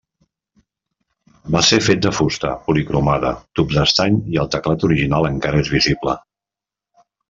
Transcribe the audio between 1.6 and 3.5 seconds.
ser fet de fusta policromada,